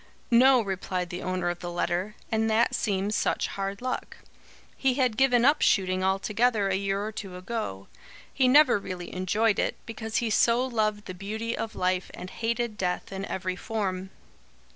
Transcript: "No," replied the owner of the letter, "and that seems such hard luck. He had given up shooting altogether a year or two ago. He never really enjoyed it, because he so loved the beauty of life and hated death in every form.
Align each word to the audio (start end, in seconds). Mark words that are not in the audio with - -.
"No," 0.31 0.61
replied 0.63 1.11
the 1.11 1.21
owner 1.21 1.47
of 1.51 1.59
the 1.59 1.69
letter, 1.71 2.15
"and 2.31 2.49
that 2.49 2.73
seems 2.73 3.15
such 3.15 3.49
hard 3.49 3.83
luck. 3.83 4.17
He 4.75 4.95
had 4.95 5.15
given 5.15 5.45
up 5.45 5.61
shooting 5.61 6.03
altogether 6.03 6.67
a 6.67 6.73
year 6.75 7.05
or 7.05 7.11
two 7.11 7.35
ago. 7.37 7.87
He 8.33 8.47
never 8.47 8.79
really 8.79 9.13
enjoyed 9.13 9.59
it, 9.59 9.75
because 9.85 10.15
he 10.15 10.31
so 10.31 10.65
loved 10.65 11.05
the 11.05 11.13
beauty 11.13 11.55
of 11.55 11.75
life 11.75 12.09
and 12.15 12.31
hated 12.31 12.79
death 12.79 13.11
in 13.11 13.25
every 13.25 13.55
form. 13.55 14.09